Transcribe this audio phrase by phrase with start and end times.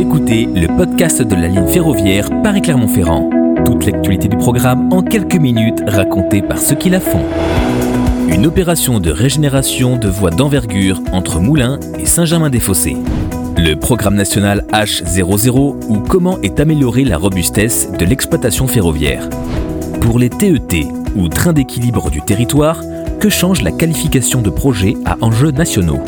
[0.00, 3.28] Écoutez le podcast de la ligne ferroviaire Paris-Clermont-Ferrand.
[3.66, 7.24] Toute l'actualité du programme en quelques minutes racontée par ceux qui la font.
[8.28, 12.96] Une opération de régénération de voies d'envergure entre Moulins et Saint-Germain-des-Fossés.
[13.56, 15.50] Le programme national H00
[15.88, 19.28] ou comment est améliorée la robustesse de l'exploitation ferroviaire.
[20.00, 20.86] Pour les TET e
[21.16, 22.82] ou trains d'équilibre du territoire,
[23.18, 26.04] que change la qualification de projet à enjeux nationaux?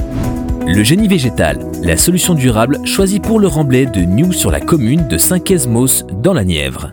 [0.66, 5.08] Le génie végétal, la solution durable choisie pour le remblai de New sur la commune
[5.08, 6.92] de Saint-Quesmos dans la Nièvre.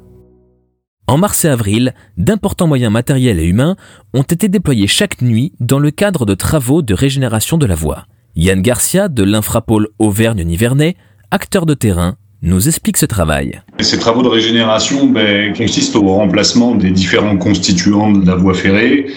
[1.07, 3.75] En mars et avril, d'importants moyens matériels et humains
[4.13, 8.05] ont été déployés chaque nuit dans le cadre de travaux de régénération de la voie.
[8.35, 10.95] Yann Garcia de l'Infrapôle Auvergne-Nivernais,
[11.31, 13.61] acteur de terrain, nous explique ce travail.
[13.79, 19.07] Ces travaux de régénération ben, consistent au remplacement des différents constituants de la voie ferrée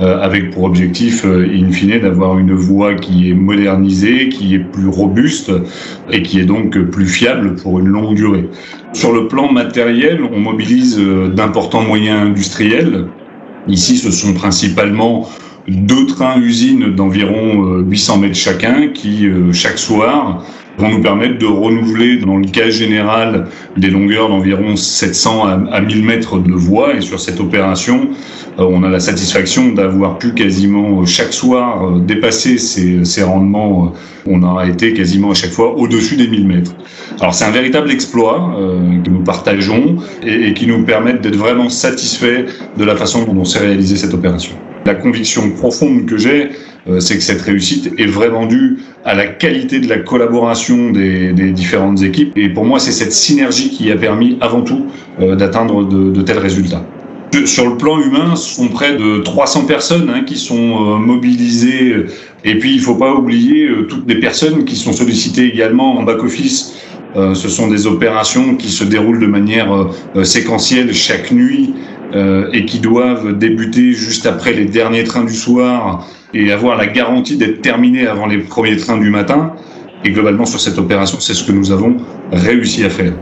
[0.00, 4.88] avec pour objectif, euh, in fine, d'avoir une voie qui est modernisée, qui est plus
[4.88, 5.50] robuste
[6.10, 8.48] et qui est donc plus fiable pour une longue durée.
[8.92, 13.06] Sur le plan matériel, on mobilise euh, d'importants moyens industriels.
[13.66, 15.28] Ici, ce sont principalement
[15.66, 20.42] deux trains-usines d'environ 800 mètres chacun qui, chaque soir,
[20.78, 26.04] vont nous permettre de renouveler, dans le cas général, des longueurs d'environ 700 à 1000
[26.04, 26.94] mètres de voie.
[26.94, 28.10] Et sur cette opération,
[28.58, 33.92] euh, on a la satisfaction d'avoir pu quasiment euh, chaque soir euh, dépasser ces, rendements.
[34.26, 36.74] On a été quasiment à chaque fois au-dessus des 1000 mètres.
[37.20, 38.54] Alors c'est un véritable exploit
[39.04, 43.44] que nous partageons et, qui nous permettent d'être vraiment satisfaits de la façon dont on
[43.44, 44.54] s'est réalisé cette opération.
[44.88, 46.48] La conviction profonde que j'ai,
[46.98, 52.00] c'est que cette réussite est vraiment due à la qualité de la collaboration des, différentes
[52.02, 52.32] équipes.
[52.36, 54.86] Et pour moi, c'est cette synergie qui a permis avant tout
[55.20, 56.82] d'atteindre de tels résultats.
[57.44, 62.06] Sur le plan humain, ce sont près de 300 personnes hein, qui sont euh, mobilisées.
[62.44, 65.98] Et puis, il ne faut pas oublier euh, toutes les personnes qui sont sollicitées également
[65.98, 66.74] en back-office.
[67.16, 69.88] Euh, ce sont des opérations qui se déroulent de manière
[70.24, 71.74] séquentielle chaque nuit
[72.14, 77.36] et qui doivent débuter juste après les derniers trains du soir et avoir la garantie
[77.36, 79.52] d'être terminées avant les premiers trains du matin.
[80.04, 81.96] Et globalement, sur cette opération, c'est ce que nous avons
[82.32, 83.12] réussi à faire.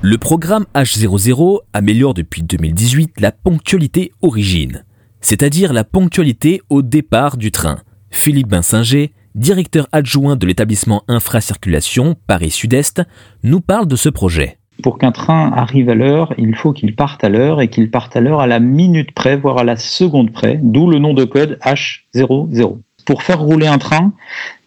[0.00, 4.84] Le programme H00 améliore depuis 2018 la ponctualité origine,
[5.20, 7.78] c'est-à-dire la ponctualité au départ du train.
[8.10, 13.02] Philippe Binsinger, directeur adjoint de l'établissement Infracirculation Paris Sud-Est,
[13.42, 14.57] nous parle de ce projet.
[14.82, 18.16] Pour qu'un train arrive à l'heure, il faut qu'il parte à l'heure et qu'il parte
[18.16, 21.24] à l'heure à la minute près, voire à la seconde près, d'où le nom de
[21.24, 22.78] code H00
[23.08, 24.12] pour faire rouler un train,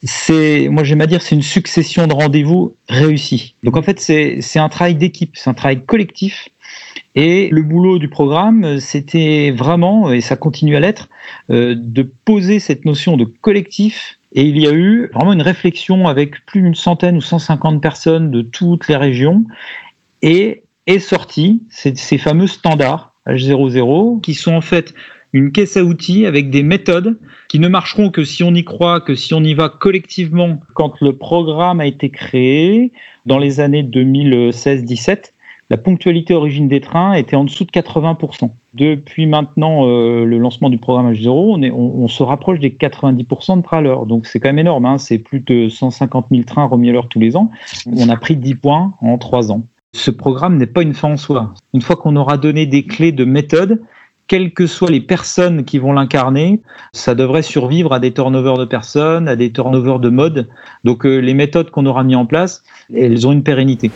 [0.02, 3.54] c'est, moi j'aime à dire, c'est une succession de rendez-vous réussis.
[3.62, 6.50] Donc en fait, c'est un travail d'équipe, c'est un travail collectif.
[7.14, 11.08] Et le boulot du programme, c'était vraiment, et ça continue à l'être,
[11.52, 14.18] euh, de poser cette notion de collectif.
[14.34, 18.32] Et il y a eu vraiment une réflexion avec plus d'une centaine ou 150 personnes
[18.32, 19.46] de toutes les régions.
[20.22, 24.94] Et est sorti ces, fameux standards H00 qui sont en fait
[25.34, 27.18] une caisse à outils avec des méthodes
[27.48, 30.60] qui ne marcheront que si on y croit, que si on y va collectivement.
[30.74, 32.92] Quand le programme a été créé,
[33.26, 35.32] dans les années 2016-17,
[35.70, 38.50] la ponctualité origine des trains était en dessous de 80%.
[38.74, 43.58] Depuis maintenant euh, le lancement du programme H0, on, est, on, se rapproche des 90%
[43.58, 44.06] de trains à l'heure.
[44.06, 44.98] Donc c'est quand même énorme, hein.
[44.98, 47.52] c'est plus de 150 000 trains remis à l'heure tous les ans.
[47.86, 49.64] On a pris 10 points en 3 ans.
[49.94, 51.54] Ce programme n'est pas une fin en soi.
[51.74, 53.82] Une fois qu'on aura donné des clés de méthode,
[54.28, 56.62] quelles que soient les personnes qui vont l'incarner,
[56.94, 60.48] ça devrait survivre à des turnovers de personnes, à des turnovers de mode.
[60.86, 62.64] Donc euh, les méthodes qu'on aura mis en place,
[62.96, 63.92] elles ont une pérennité.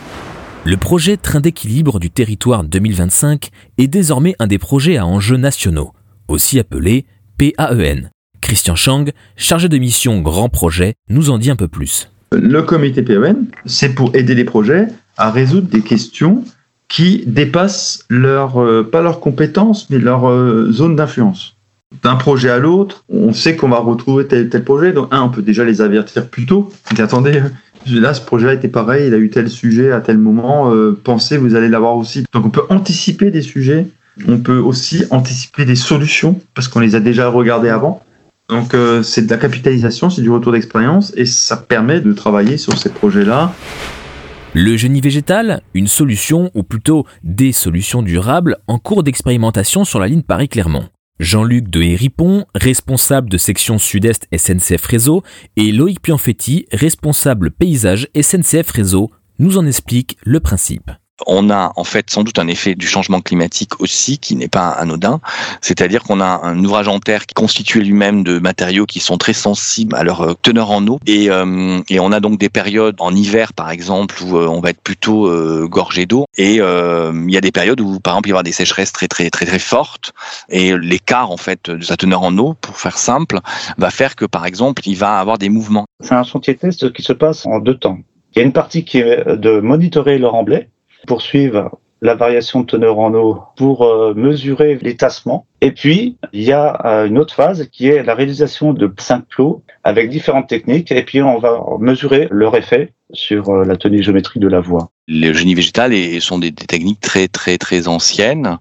[0.66, 5.92] Le projet Train d'équilibre du territoire 2025 est désormais un des projets à enjeux nationaux,
[6.28, 7.06] aussi appelé
[7.38, 8.10] PAEN.
[8.42, 12.10] Christian Chang, chargé de mission Grand Projet, nous en dit un peu plus.
[12.32, 16.44] Le comité PAEN, c'est pour aider les projets à résoudre des questions
[16.88, 21.56] qui dépassent leur, euh, pas leurs compétences, mais leur euh, zone d'influence.
[22.02, 24.92] D'un projet à l'autre, on sait qu'on va retrouver tel tel projet.
[24.92, 26.70] Donc, un, on peut déjà les avertir plus tôt.
[26.98, 27.42] attendez,
[27.90, 30.72] là, ce projet-là était pareil, il a eu tel sujet à tel moment.
[30.72, 32.24] Euh, pensez, vous allez l'avoir aussi.
[32.32, 33.86] Donc, on peut anticiper des sujets.
[34.26, 38.02] On peut aussi anticiper des solutions parce qu'on les a déjà regardées avant.
[38.48, 42.78] Donc, c'est de la capitalisation, c'est du retour d'expérience et ça permet de travailler sur
[42.78, 43.52] ces projets-là
[44.58, 50.08] le génie végétal, une solution, ou plutôt des solutions durables, en cours d'expérimentation sur la
[50.08, 50.88] ligne Paris-Clermont.
[51.20, 55.22] Jean-Luc de Héripon, responsable de section sud-est SNCF Réseau,
[55.56, 60.90] et Loïc Pianfetti, responsable paysage SNCF Réseau, nous en expliquent le principe.
[61.26, 64.68] On a en fait sans doute un effet du changement climatique aussi qui n'est pas
[64.68, 65.20] anodin,
[65.62, 69.32] c'est-à-dire qu'on a un ouvrage en terre qui constitué lui-même de matériaux qui sont très
[69.32, 72.96] sensibles à leur euh, teneur en eau et, euh, et on a donc des périodes
[72.98, 75.30] en hiver par exemple où euh, on va être plutôt
[75.68, 78.42] gorgé d'eau et il y a des périodes où par exemple il va y avoir
[78.42, 80.12] des sécheresses très très très très fortes
[80.50, 83.40] et l'écart en fait de sa teneur en eau pour faire simple
[83.78, 85.86] va faire que par exemple il va avoir des mouvements.
[86.00, 87.98] C'est un chantier test qui se passe en deux temps.
[88.34, 90.68] Il y a une partie qui est de monitorer le remblai
[91.06, 91.70] poursuivre
[92.02, 95.46] la variation de teneur en eau pour euh, mesurer les tassements.
[95.60, 99.24] Et puis, il y a euh, une autre phase qui est la réalisation de cinq
[99.26, 100.92] plots avec différentes techniques.
[100.92, 104.90] Et puis, on va mesurer leur effet sur euh, la tenue géométrique de la voie.
[105.08, 108.58] Les génies végétales sont des, techniques très très très anciennes.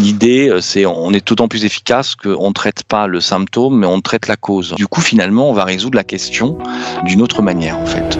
[0.00, 4.00] L'idée, c'est on est d'autant plus efficace qu'on ne traite pas le symptôme, mais on
[4.02, 4.74] traite la cause.
[4.74, 6.58] Du coup, finalement, on va résoudre la question
[7.04, 8.18] d'une autre manière, en fait.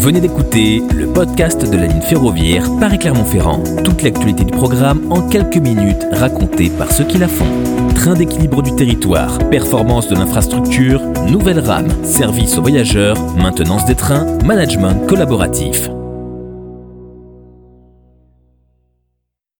[0.00, 3.62] Venez d'écouter le podcast de la ligne ferroviaire Paris-Clermont-Ferrand.
[3.84, 7.44] Toute l'actualité du programme en quelques minutes racontée par ceux qui la font.
[7.94, 14.38] Train d'équilibre du territoire, performance de l'infrastructure, nouvelle rame, service aux voyageurs, maintenance des trains,
[14.42, 15.90] management collaboratif.